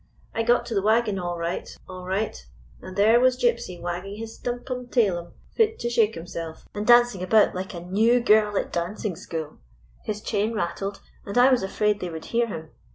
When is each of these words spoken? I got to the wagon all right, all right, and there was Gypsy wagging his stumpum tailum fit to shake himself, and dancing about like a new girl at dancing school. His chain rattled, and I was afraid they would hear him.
I 0.33 0.41
got 0.41 0.65
to 0.65 0.73
the 0.73 0.81
wagon 0.81 1.19
all 1.19 1.37
right, 1.37 1.77
all 1.87 2.07
right, 2.07 2.35
and 2.81 2.95
there 2.97 3.19
was 3.19 3.39
Gypsy 3.39 3.79
wagging 3.79 4.15
his 4.17 4.35
stumpum 4.35 4.87
tailum 4.87 5.33
fit 5.51 5.77
to 5.77 5.91
shake 5.91 6.15
himself, 6.15 6.67
and 6.73 6.87
dancing 6.87 7.21
about 7.21 7.53
like 7.53 7.75
a 7.75 7.81
new 7.85 8.19
girl 8.19 8.57
at 8.57 8.73
dancing 8.73 9.15
school. 9.15 9.59
His 10.03 10.19
chain 10.21 10.53
rattled, 10.53 11.01
and 11.23 11.37
I 11.37 11.51
was 11.51 11.61
afraid 11.61 11.99
they 11.99 12.09
would 12.09 12.25
hear 12.25 12.47
him. 12.47 12.71